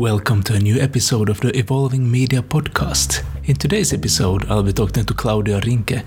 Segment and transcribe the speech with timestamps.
[0.00, 3.22] Welcome to a new episode of the Evolving Media Podcast.
[3.44, 6.04] In today's episode, I'll be talking to Claudia Rinke,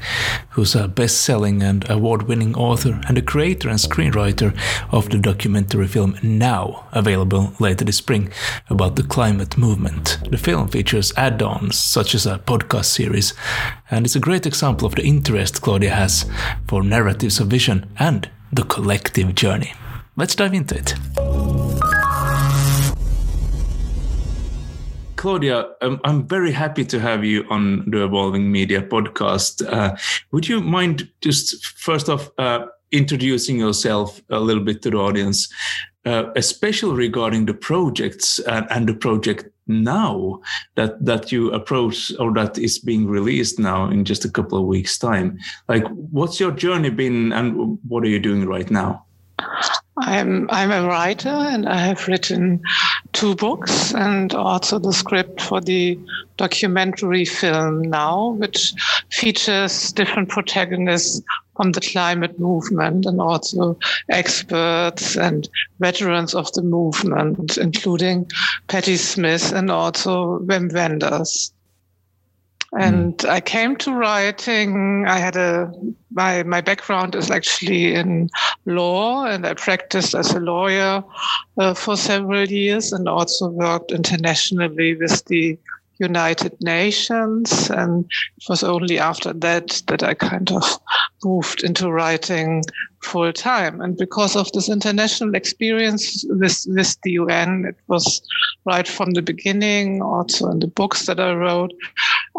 [0.49, 4.57] who's a best selling and award winning author and the creator and screenwriter
[4.91, 8.33] of the documentary film Now, available later this spring,
[8.67, 10.17] about the climate movement.
[10.27, 13.35] The film features add ons such as a podcast series,
[13.91, 16.25] and it's a great example of the interest Claudia has
[16.67, 19.75] for narratives of vision and the collective journey.
[20.15, 20.95] Let's dive into it.
[25.23, 29.65] Claudia, um, I'm very happy to have you on the Evolving Media podcast.
[29.65, 29.95] Uh,
[30.33, 35.47] would you mind just first off uh, introducing yourself a little bit to the audience,
[36.05, 40.41] uh, especially regarding the projects and, and, the project now
[40.75, 44.65] that that you approach or that is being released now in just a couple of
[44.65, 45.39] weeks' time?
[45.69, 49.05] Like, what's your journey been, and what are you doing right now?
[49.97, 52.61] I'm I'm a writer and I have written
[53.11, 55.99] two books and also the script for the
[56.37, 58.73] documentary film now, which
[59.11, 61.21] features different protagonists
[61.55, 63.77] from the climate movement and also
[64.09, 65.47] experts and
[65.79, 68.27] veterans of the movement, including
[68.67, 71.53] Patti Smith and also Wim Wenders.
[72.79, 73.29] And mm.
[73.29, 75.05] I came to writing.
[75.07, 75.71] I had a
[76.11, 78.29] my my background is actually in
[78.65, 81.03] law, and I practiced as a lawyer
[81.57, 85.57] uh, for several years, and also worked internationally with the
[86.03, 87.69] United Nations.
[87.69, 88.05] And
[88.37, 90.79] it was only after that that I kind of
[91.23, 92.63] moved into writing
[93.01, 93.81] full time.
[93.81, 98.21] And because of this international experience with, with the UN, it was
[98.65, 101.73] right from the beginning, also in the books that I wrote,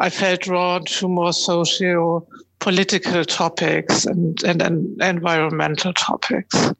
[0.00, 2.26] I felt drawn to more socio
[2.60, 6.72] political topics and, and, and environmental topics.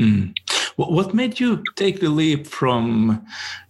[0.00, 0.34] Mm.
[0.76, 3.24] What made you take the leap from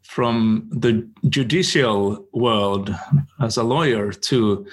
[0.09, 2.95] from the judicial world
[3.41, 4.67] as a lawyer to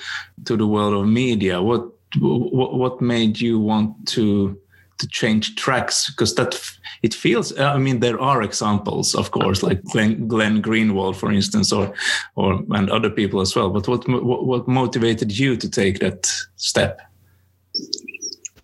[0.46, 1.62] to the world of media?
[1.62, 1.90] What
[2.20, 4.58] what, what made you want to
[5.00, 6.10] to change tracks?
[6.10, 7.52] Because that it feels.
[7.58, 11.94] Uh, I mean, there are examples, of course, like Glenn, Glenn Greenwald, for instance, or
[12.36, 13.70] or and other people as well.
[13.70, 17.02] But what, what motivated you to take that step?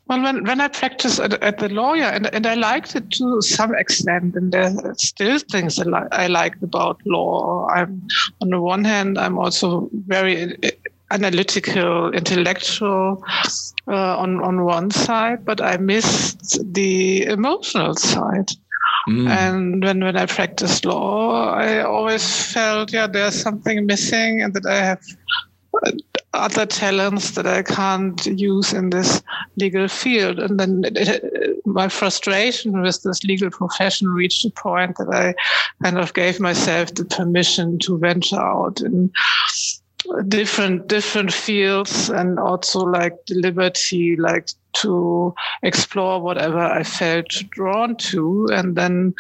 [0.10, 3.42] Well, when, when I practiced at, at, the lawyer, and, and I liked it to
[3.44, 7.68] some extent, and there are still things I, li- I liked about law.
[7.68, 8.08] I'm
[8.42, 10.72] on the one hand, I'm also very uh,
[11.12, 13.24] analytical, intellectual
[13.88, 18.50] uh, on on one side, but I missed the emotional side.
[19.08, 19.30] Mm.
[19.30, 24.66] And when, when I practiced law, I always felt, yeah, there's something missing, and that
[24.66, 25.02] I have
[26.34, 29.22] other talents that I can't use in this
[29.58, 30.40] legal field.
[30.40, 35.34] And then it, it, my frustration with this legal profession reached a point that I
[35.84, 39.12] kind of gave myself the permission to venture out in
[40.28, 44.50] different different fields and also like the liberty like
[44.82, 48.48] to explore whatever I felt drawn to.
[48.52, 49.14] And then,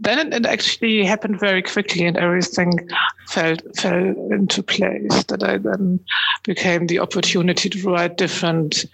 [0.00, 2.88] then it, actually happened very quickly, and everything
[3.28, 5.24] fell fell into place.
[5.24, 6.00] That I then
[6.44, 8.84] became the opportunity to write different.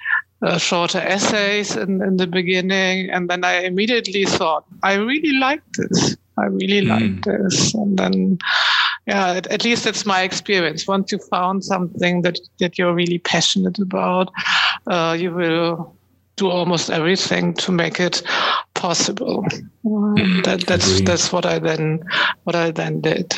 [0.44, 5.62] Uh, shorter essays in, in the beginning, and then I immediately thought, I really like
[5.74, 6.16] this.
[6.36, 6.88] I really mm.
[6.88, 8.38] like this, and then
[9.06, 13.18] yeah at, at, least that's my experience once you found something that that you're really
[13.18, 14.30] passionate about
[14.86, 15.94] uh, you will
[16.36, 18.22] do almost everything to make it
[18.74, 19.44] possible.
[19.84, 22.04] Mm, that, that's that's what I then
[22.44, 23.34] what I then did.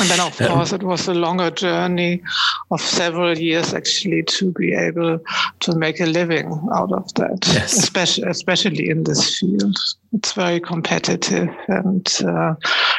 [0.00, 2.22] And then, of course, it was a longer journey
[2.70, 5.18] of several years actually to be able
[5.60, 7.72] to make a living out of that, yes.
[7.72, 9.76] especially, especially in this field.
[10.12, 12.54] It's very competitive and uh,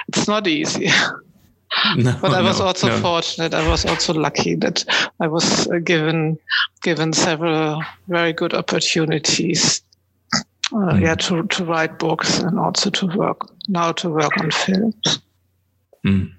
[0.10, 0.90] it's not easy.
[1.98, 3.00] No, but I was no, also no.
[3.00, 3.54] fortunate.
[3.54, 4.84] I was also lucky that
[5.20, 6.38] I was uh, given
[6.82, 9.82] given several very good opportunities.
[10.72, 11.02] Uh, mm.
[11.02, 15.20] Yeah, to to write books and also to work now to work on films.
[16.06, 16.32] Mm.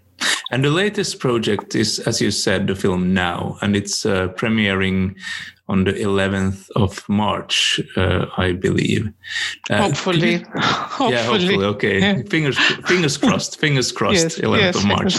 [0.50, 5.14] And the latest project is, as you said, the film Now, and it's uh, premiering
[5.70, 9.12] on the 11th of March, uh, I believe.
[9.70, 10.32] Uh, hopefully.
[10.32, 11.12] You, hopefully.
[11.12, 11.64] Yeah, hopefully.
[11.64, 12.00] Okay.
[12.00, 12.22] Yeah.
[12.28, 13.60] Fingers fingers crossed.
[13.60, 14.24] Fingers crossed.
[14.24, 15.14] Yes, 11th yes, of March.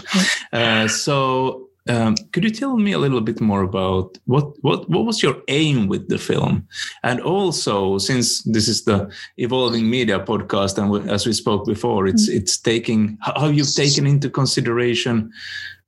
[0.53, 1.67] Uh, so.
[1.89, 5.37] Um, could you tell me a little bit more about what, what what was your
[5.47, 6.67] aim with the film,
[7.01, 12.29] and also since this is the evolving media podcast, and as we spoke before, it's
[12.29, 12.35] mm.
[12.35, 15.31] it's taking how you've taken into consideration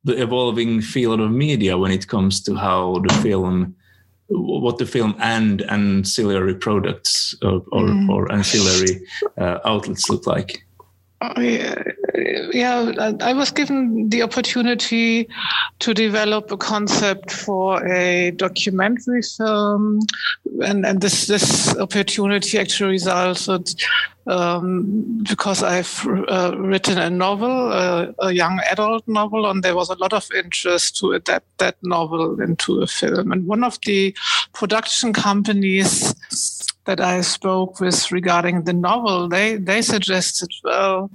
[0.04, 3.76] the evolving field of media when it comes to how the film
[4.34, 8.10] what the film and ancillary products or, or, mm.
[8.10, 9.06] or ancillary
[9.38, 10.66] uh, outlets look like?
[11.38, 15.28] Yeah, I was given the opportunity
[15.80, 20.00] to develop a concept for a documentary film,
[20.62, 23.74] and, and this this opportunity actually resulted
[24.28, 29.90] um, because I've uh, written a novel, uh, a young adult novel, and there was
[29.90, 33.32] a lot of interest to adapt that novel into a film.
[33.32, 34.16] And one of the
[34.54, 36.14] production companies
[36.86, 41.10] that I spoke with regarding the novel, they they suggested, well,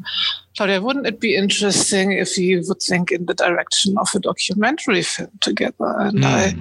[0.59, 5.03] Claudia, wouldn't it be interesting if you would think in the direction of a documentary
[5.03, 5.95] film together?
[6.01, 6.25] And mm.
[6.25, 6.57] I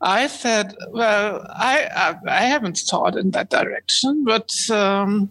[0.00, 5.30] I said, well, I, I, I haven't thought in that direction, but um,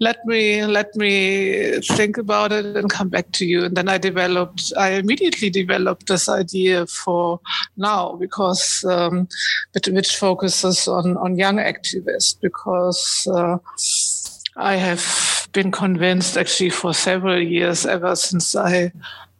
[0.00, 3.64] let me let me think about it and come back to you.
[3.66, 7.40] And then I developed, I immediately developed this idea for
[7.76, 9.28] now because um,
[9.86, 13.28] which focuses on on young activists because.
[13.32, 13.58] Uh,
[14.56, 18.92] I have been convinced actually for several years, ever since I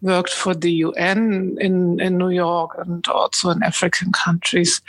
[0.03, 4.81] worked for the UN in, in New York and also in African countries.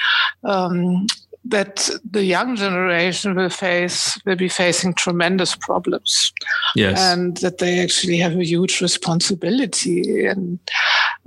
[0.43, 1.07] Um,
[1.45, 6.31] that the young generation will face will be facing tremendous problems.
[6.75, 6.99] Yes.
[6.99, 10.25] And that they actually have a huge responsibility.
[10.25, 10.59] And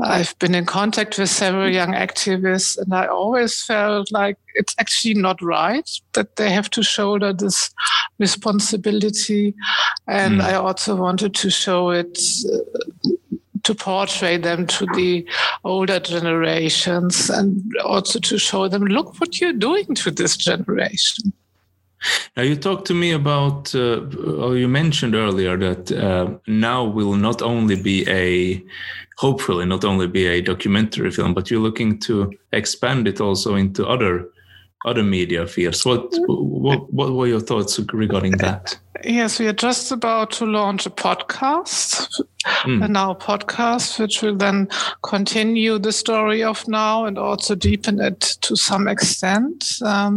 [0.01, 5.15] i've been in contact with several young activists and i always felt like it's actually
[5.15, 7.71] not right that they have to shoulder this
[8.19, 9.55] responsibility.
[10.07, 10.45] And mm.
[10.45, 12.19] i also wanted to show it
[12.53, 13.11] uh,
[13.67, 15.27] to portray them to the
[15.65, 21.33] older generations and also to show them, look what you're doing to this generation.
[22.37, 24.03] Now, you talked to me about, uh,
[24.39, 28.65] or you mentioned earlier that uh, now will not only be a,
[29.17, 33.85] hopefully, not only be a documentary film, but you're looking to expand it also into
[33.85, 34.29] other
[34.87, 35.85] other media fields.
[35.85, 38.79] What what what were your thoughts regarding that?
[39.05, 42.09] Yes, we are just about to launch a podcast,
[42.65, 42.85] mm.
[42.85, 44.69] a now podcast, which will then
[45.03, 49.73] continue the story of now and also deepen it to some extent.
[49.85, 50.17] Um,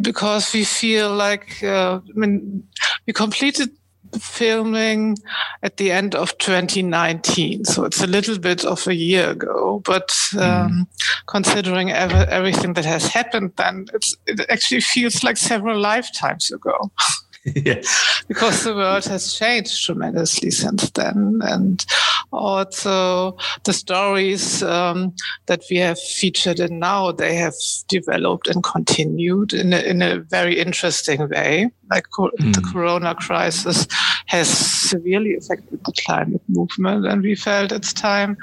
[0.00, 2.66] because we feel like, uh, I mean,
[3.06, 3.70] we completed
[4.18, 5.16] filming
[5.62, 7.64] at the end of 2019.
[7.64, 9.82] So it's a little bit of a year ago.
[9.84, 10.86] But um, mm.
[11.26, 13.86] considering ever, everything that has happened, then
[14.26, 16.90] it actually feels like several lifetimes ago.
[17.56, 18.22] yes.
[18.28, 21.40] Because the world has changed tremendously since then.
[21.42, 21.84] And
[22.32, 25.14] also the stories um,
[25.46, 27.54] that we have featured in now, they have
[27.88, 31.70] developed and continued in a, in a very interesting way.
[31.90, 32.54] Like co- mm.
[32.54, 33.86] the corona crisis
[34.26, 37.06] has severely affected the climate movement.
[37.06, 38.36] And we felt it's time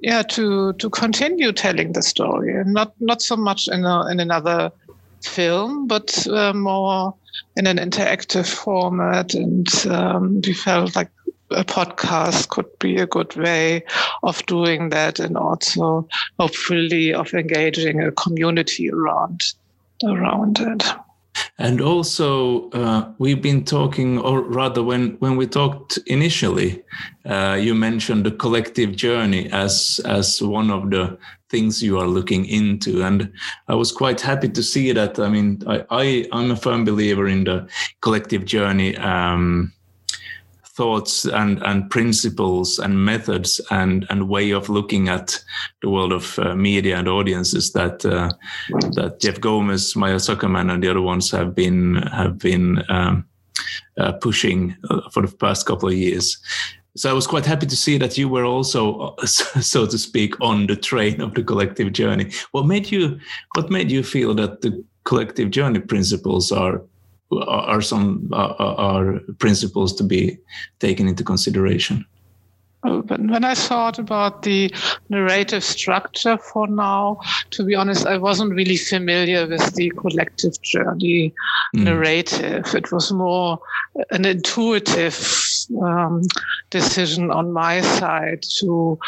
[0.00, 4.18] yeah, to, to continue telling the story and not, not so much in, a, in
[4.18, 4.72] another
[5.22, 7.14] film, but uh, more
[7.56, 9.34] in an interactive format.
[9.34, 11.10] And um, we felt like
[11.50, 13.84] a podcast could be a good way
[14.22, 16.08] of doing that and also
[16.38, 19.40] hopefully of engaging a community around
[20.04, 20.84] around it.
[21.58, 26.82] And also, uh, we've been talking, or rather, when when we talked initially,
[27.24, 31.18] uh, you mentioned the collective journey as as one of the
[31.50, 33.32] things you are looking into, and
[33.68, 35.18] I was quite happy to see that.
[35.18, 37.68] I mean, I, I am a firm believer in the
[38.00, 38.96] collective journey.
[38.96, 39.72] Um,
[40.74, 45.42] thoughts and, and principles and methods and, and way of looking at
[45.82, 48.30] the world of uh, media and audiences that uh,
[48.92, 53.26] that Jeff Gomez, Maya Zuckerman, and the other ones have been have been um,
[53.98, 56.38] uh, pushing uh, for the past couple of years.
[56.94, 60.66] So I was quite happy to see that you were also, so to speak, on
[60.66, 62.30] the train of the collective journey.
[62.52, 63.18] What made you
[63.54, 66.82] What made you feel that the collective journey principles are
[67.46, 70.38] are some are principles to be
[70.80, 72.04] taken into consideration
[72.82, 74.72] when I thought about the
[75.08, 77.20] narrative structure for now,
[77.50, 81.32] to be honest, I wasn't really familiar with the collective journey
[81.76, 81.84] mm.
[81.84, 82.74] narrative.
[82.74, 83.60] It was more
[84.10, 85.14] an intuitive
[85.82, 86.22] um,
[86.70, 88.98] decision on my side to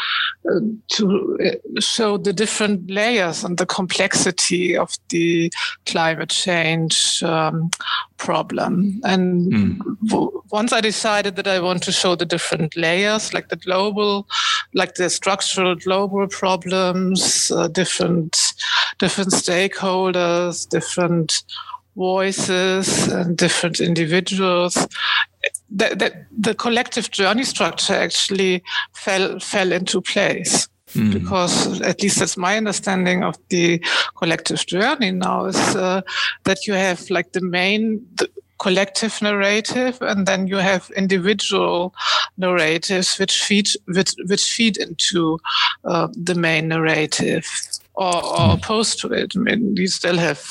[0.49, 0.59] uh,
[0.89, 5.51] to uh, show the different layers and the complexity of the
[5.85, 7.69] climate change um,
[8.17, 9.01] problem.
[9.03, 10.43] And mm.
[10.51, 14.27] once I decided that I want to show the different layers, like the global,
[14.73, 18.53] like the structural global problems, uh, different
[18.99, 21.43] different stakeholders, different
[21.95, 24.75] voices, and different individuals.
[25.69, 30.67] That, that the collective journey structure actually fell fell into place.
[30.93, 31.13] Mm.
[31.13, 33.83] Because at least that's my understanding of the
[34.17, 36.01] collective journey now is uh,
[36.45, 41.93] that you have like the main the, collective narrative, and then you have individual
[42.37, 45.37] narratives which feed which, which feed into
[45.83, 47.45] uh, the main narrative
[47.97, 49.33] or, or opposed to it.
[49.35, 50.43] I mean, you still have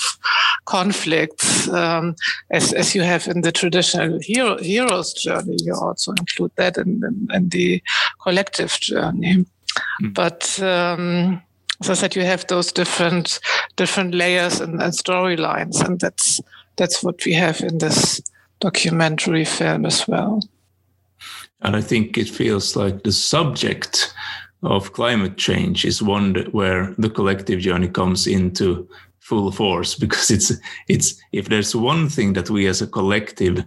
[0.66, 2.14] conflicts um,
[2.50, 5.56] as, as you have in the traditional hero, hero's journey.
[5.62, 7.82] You also include that in, in, in the
[8.22, 9.44] collective journey.
[10.02, 10.14] Mm.
[10.14, 11.42] But um,
[11.80, 13.40] as I said, you have those different
[13.76, 16.40] different layers and, and storylines, and that's
[16.76, 18.22] that's what we have in this
[18.60, 20.40] documentary film as well.
[21.60, 24.14] And I think it feels like the subject
[24.64, 28.88] of climate change is one where the collective journey comes into
[29.21, 30.52] full force because it's
[30.88, 33.64] it's if there's one thing that we as a collective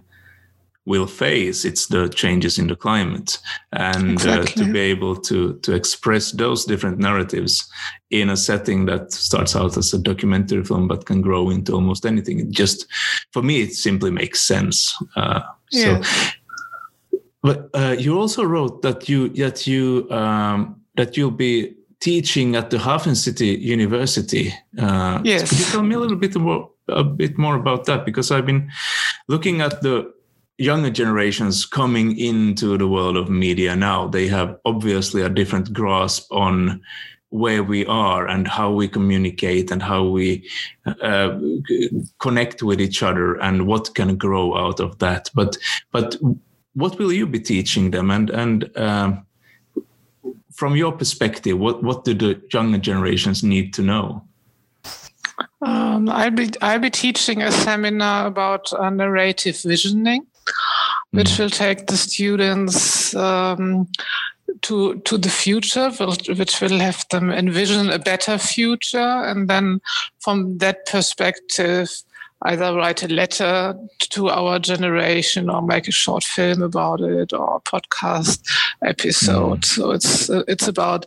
[0.86, 3.38] will face it's the changes in the climate
[3.72, 4.62] and exactly.
[4.62, 7.70] uh, to be able to to express those different narratives
[8.10, 12.06] in a setting that starts out as a documentary film but can grow into almost
[12.06, 12.86] anything it just
[13.32, 16.00] for me it simply makes sense uh, yeah.
[16.00, 16.38] so
[17.42, 22.70] but uh, you also wrote that you that you um, that you'll be teaching at
[22.70, 24.52] the HafenCity University.
[24.78, 25.48] Uh, yes.
[25.48, 28.04] Could you tell me a little bit more, a bit more about that?
[28.04, 28.70] Because I've been
[29.28, 30.12] looking at the
[30.58, 34.08] younger generations coming into the world of media now.
[34.08, 36.82] They have obviously a different grasp on
[37.30, 40.48] where we are and how we communicate and how we
[41.02, 41.38] uh,
[42.18, 45.30] connect with each other and what can grow out of that.
[45.34, 45.56] But
[45.92, 46.16] but
[46.74, 49.26] what will you be teaching them and and um,
[50.58, 54.24] from your perspective, what, what do the younger generations need to know?
[55.62, 60.26] Um, I'll be I'll be teaching a seminar about uh, narrative visioning,
[61.12, 61.38] which mm.
[61.38, 63.86] will take the students um,
[64.62, 65.90] to to the future,
[66.36, 69.80] which will have them envision a better future, and then
[70.18, 71.88] from that perspective,
[72.42, 77.56] either write a letter to our generation or make a short film about it or
[77.56, 78.40] a podcast
[78.82, 79.62] episode.
[79.62, 79.64] Mm.
[79.64, 81.06] So it's it's about,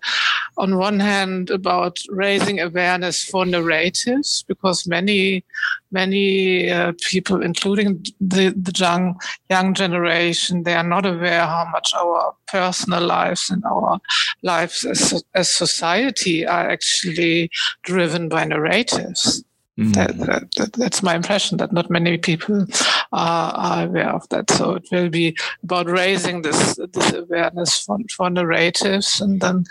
[0.58, 5.46] on one hand, about raising awareness for narratives because many
[5.92, 9.20] many uh, people, including the the young
[9.50, 14.00] young generation, they are not aware how much our personal lives and our
[14.44, 17.50] lives as as society are actually
[17.84, 19.44] driven by narratives.
[19.82, 19.94] Mm.
[19.94, 22.66] That, that, that's my impression that not many people
[23.12, 24.50] are, are, aware of that.
[24.52, 29.66] So it will be about raising this this awareness for, for narratives, and then,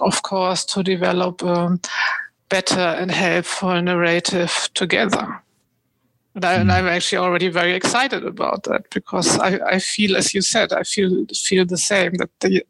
[0.00, 1.78] of course, to develop a
[2.48, 5.42] better and helpful narrative together.
[6.34, 10.40] And, I, am actually already very excited about that because I, I feel, as you
[10.40, 12.64] said, I feel feel the same that the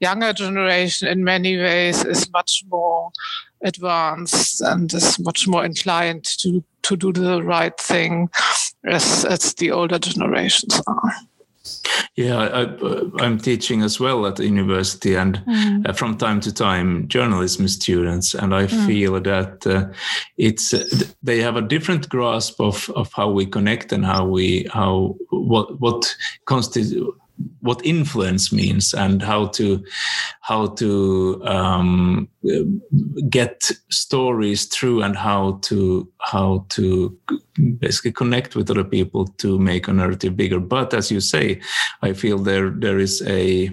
[0.00, 3.10] younger generation, in many ways, is much more
[3.62, 8.28] advanced and is much more inclined to to do the right thing
[8.86, 11.14] as as the older generations are.
[12.16, 15.86] Yeah, I, am teaching as well at the university, and mm.
[15.86, 18.86] uh, from time to time, journalism students, and I mm.
[18.86, 19.88] feel that uh,
[20.38, 20.84] it's uh,
[21.22, 25.78] they have a different grasp of of how we connect and how we how what
[25.78, 26.94] what constitutes
[27.60, 29.84] what influence means and how to
[30.40, 32.28] how to um,
[33.28, 37.16] get stories through and how to how to
[37.78, 40.60] basically connect with other people to make a narrative bigger.
[40.60, 41.60] But as you say
[42.02, 43.70] i feel there there is a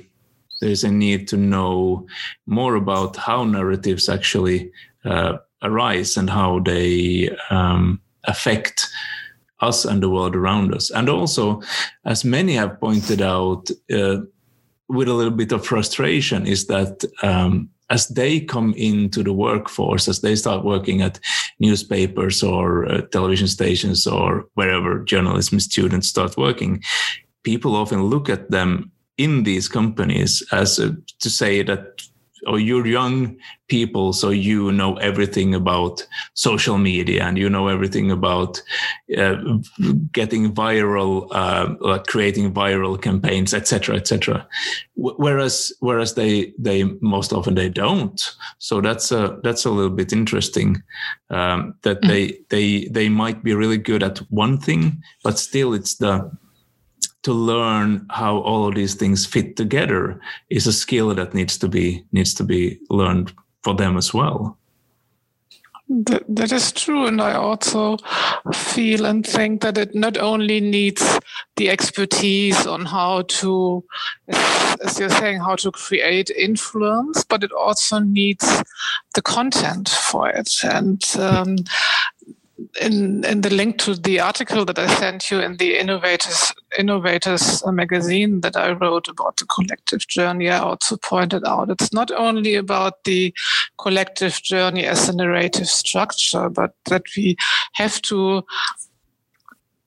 [0.61, 2.05] there is a need to know
[2.45, 4.71] more about how narratives actually
[5.05, 8.87] uh, arise and how they um, affect
[9.63, 10.91] us and the world around us.
[10.91, 11.61] And also,
[12.05, 14.17] as many have pointed out, uh,
[14.89, 20.07] with a little bit of frustration, is that um, as they come into the workforce,
[20.07, 21.19] as they start working at
[21.59, 26.81] newspapers or uh, television stations or wherever journalism students start working,
[27.43, 32.01] people often look at them in these companies as uh, to say that
[32.47, 38.11] or you're young people, so you know everything about social media and you know everything
[38.11, 38.61] about
[39.17, 39.35] uh,
[40.11, 44.47] getting viral, uh, like creating viral campaigns, etc., etc.
[44.95, 48.21] Whereas, whereas they they most often they don't.
[48.59, 50.83] So that's a that's a little bit interesting
[51.29, 52.07] um, that mm.
[52.07, 56.31] they they they might be really good at one thing, but still it's the
[57.23, 61.67] to learn how all of these things fit together is a skill that needs to
[61.67, 64.57] be needs to be learned for them as well.
[65.89, 67.05] That, that is true.
[67.07, 67.97] And I also
[68.53, 71.19] feel and think that it not only needs
[71.57, 73.83] the expertise on how to,
[74.27, 78.63] as you're saying, how to create influence, but it also needs
[79.13, 80.51] the content for it.
[80.63, 81.57] And um,
[82.81, 87.63] in in the link to the article that I sent you in the Innovators Innovators
[87.65, 92.55] magazine that I wrote about the collective journey, I also pointed out it's not only
[92.55, 93.33] about the
[93.77, 97.35] collective journey as a narrative structure, but that we
[97.73, 98.43] have to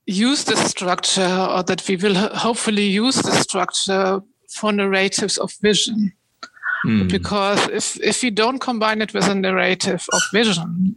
[0.07, 6.13] use the structure, or that we will hopefully use the structure for narratives of vision.
[6.85, 7.11] Mm.
[7.11, 10.97] Because if if we don't combine it with a narrative of vision,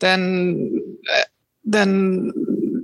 [0.00, 0.80] then
[1.64, 2.32] then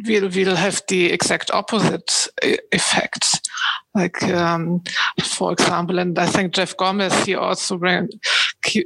[0.07, 2.29] we'll we'll have the exact opposite
[2.73, 3.49] effect.
[3.95, 4.83] Like um,
[5.23, 8.09] for example, and I think Jeff Gomez he also ran,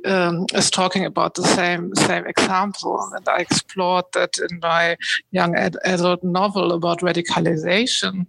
[0.06, 4.96] um, is talking about the same same example, and I explored that in my
[5.30, 8.26] young ad- adult novel about radicalization.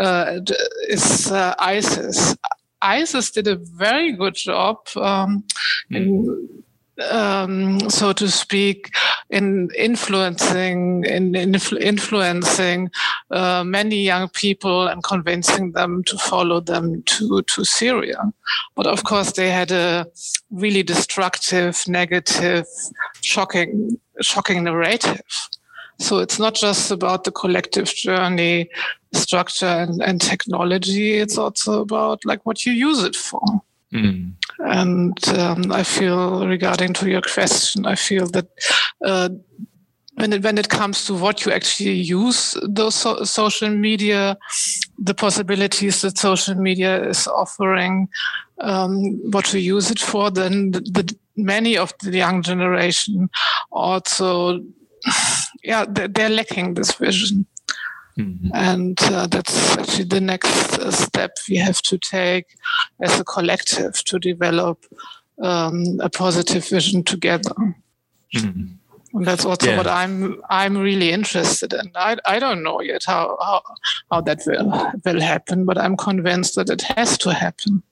[0.00, 0.40] Uh,
[0.88, 2.36] is uh, ISIS.
[2.82, 5.44] ISIS did a very good job um,
[5.90, 5.96] mm.
[5.96, 6.62] in
[7.10, 8.90] um, so to speak,
[9.30, 12.90] in influencing in, in influencing
[13.30, 18.32] uh, many young people and convincing them to follow them to to Syria.
[18.74, 20.06] But of course, they had a
[20.50, 22.66] really destructive, negative,
[23.22, 25.22] shocking, shocking narrative.
[25.98, 28.68] So it's not just about the collective journey
[29.12, 31.14] structure and, and technology.
[31.14, 33.42] It's also about like what you use it for.
[33.92, 34.32] Mm.
[34.58, 38.46] And um, I feel, regarding to your question, I feel that
[39.04, 39.28] uh,
[40.14, 44.36] when it when it comes to what you actually use those so- social media,
[44.98, 48.08] the possibilities that social media is offering,
[48.60, 53.28] um, what to use it for, then the, the, many of the young generation
[53.70, 54.60] also,
[55.62, 57.46] yeah, they're, they're lacking this vision.
[58.18, 58.50] Mm-hmm.
[58.52, 62.46] And uh, that's actually the next uh, step we have to take
[63.00, 64.84] as a collective to develop
[65.40, 67.54] um, a positive vision together.
[68.34, 68.74] Mm-hmm.
[69.14, 69.76] And that's also yeah.
[69.76, 71.90] what I'm I'm really interested in.
[71.94, 73.62] I, I don't know yet how, how
[74.10, 74.70] how that will
[75.04, 77.82] will happen, but I'm convinced that it has to happen.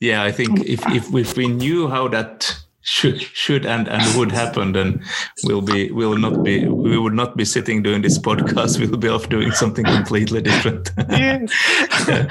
[0.00, 4.32] Yeah, I think if if, if we knew how that should should and and would
[4.32, 5.04] happen then
[5.44, 8.78] we'll be we will not be we would not be sitting doing this podcast.
[8.80, 10.90] We'll be off doing something completely different.
[11.10, 11.46] Yeah,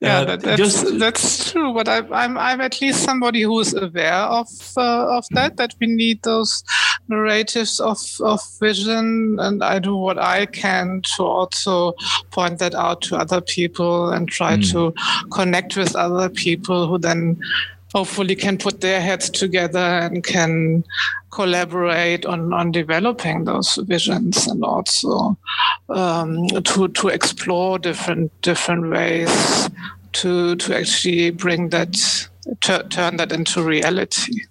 [0.00, 3.58] yeah uh, that, that's, just, that's true but I, I'm I'm at least somebody who
[3.60, 6.62] is aware of uh, of that that we need those
[7.08, 11.94] narratives of of vision and I do what I can to also
[12.30, 14.70] point that out to other people and try mm.
[14.70, 14.94] to
[15.30, 17.40] connect with other people who then
[17.94, 20.84] hopefully can put their heads together and can
[21.30, 25.36] collaborate on, on developing those visions and also
[25.88, 29.70] um, to to explore different different ways
[30.12, 32.28] to to actually bring that
[32.60, 34.44] turn that into reality.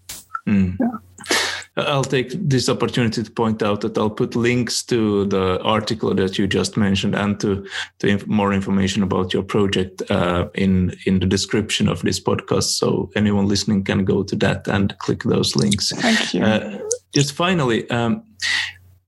[0.48, 0.78] Mm.
[0.80, 1.38] Yeah.
[1.78, 6.38] I'll take this opportunity to point out that I'll put links to the article that
[6.38, 7.66] you just mentioned and to,
[8.00, 12.78] to inf- more information about your project uh, in in the description of this podcast.
[12.78, 15.92] So anyone listening can go to that and click those links.
[15.92, 16.44] Thank you.
[16.44, 16.80] Uh,
[17.14, 17.90] just finally.
[17.90, 18.24] Um,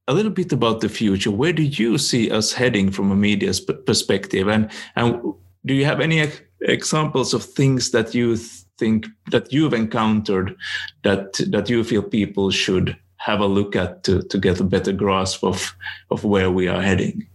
[0.10, 1.32] a little bit about the future.
[1.32, 3.54] Where do you see us heading from a media
[3.86, 5.34] perspective, and and
[5.65, 10.56] do you have any examples of things that you th- think that you've encountered
[11.04, 14.92] that that you feel people should have a look at to, to get a better
[14.92, 15.76] grasp of
[16.10, 17.28] of where we are heading?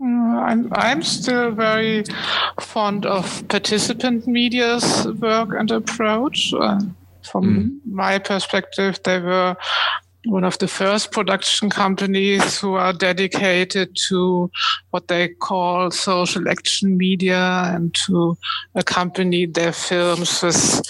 [0.00, 2.04] Uh, I'm I'm still very
[2.60, 6.54] fond of participant media's work and approach.
[6.54, 6.80] Uh,
[7.22, 7.92] from mm.
[7.92, 9.56] my perspective, they were
[10.24, 14.50] one of the first production companies who are dedicated to
[14.90, 18.36] what they call social action media and to
[18.74, 20.82] accompany their films with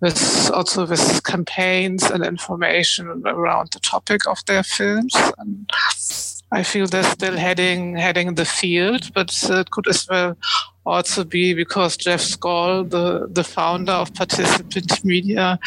[0.00, 5.14] with also with campaigns and information around the topic of their films.
[5.36, 5.68] And
[6.52, 10.36] I feel they're still heading heading the field, but it could as well
[10.84, 15.58] also be because Jeff Skoll, the, the founder of Participant Media,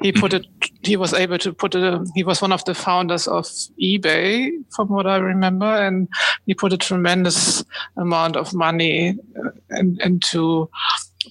[0.00, 0.46] he put it,
[0.82, 3.46] he was able to put it, he was one of the founders of
[3.82, 6.08] eBay, from what I remember, and
[6.46, 7.64] he put a tremendous
[7.96, 10.70] amount of money uh, in, into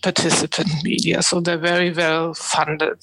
[0.02, 1.22] participant media.
[1.22, 3.00] So they're very well funded.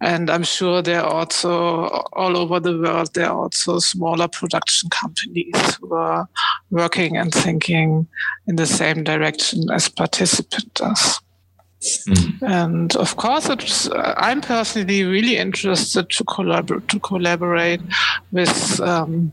[0.00, 4.88] And I'm sure there are also all over the world, there are also smaller production
[4.88, 6.26] companies who are
[6.70, 8.08] working and thinking
[8.46, 11.20] in the same direction as participant does.
[12.08, 12.42] Mm.
[12.42, 17.80] And of course, it's, I'm personally really interested to collaborate to collaborate
[18.32, 19.32] with um,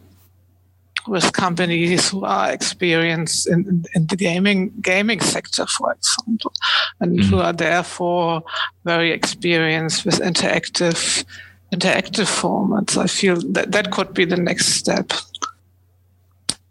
[1.08, 6.54] with companies who are experienced in, in, the gaming gaming sector, for example,
[7.00, 8.42] and mm who are therefore
[8.86, 11.26] very experienced with interactive
[11.74, 12.96] interactive formats.
[12.98, 15.12] I feel that that could be the next step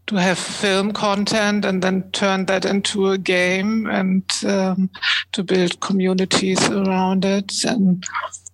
[0.07, 4.89] to have film content and then turn that into a game and um,
[5.33, 8.05] to build communities around it and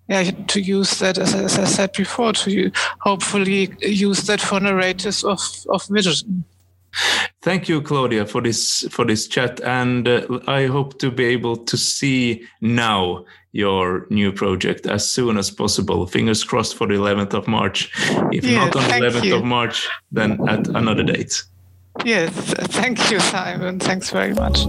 [0.09, 5.25] yeah, to use that as, as I said before to hopefully use that for narratives
[5.25, 6.45] of of vision.
[7.41, 11.57] Thank you, Claudia, for this for this chat, and uh, I hope to be able
[11.57, 16.07] to see now your new project as soon as possible.
[16.07, 17.91] Fingers crossed for the 11th of March.
[18.33, 19.37] If yeah, not on the 11th you.
[19.37, 21.43] of March, then at another date.
[22.05, 23.79] Yes, thank you, Simon.
[23.79, 24.65] Thanks very much.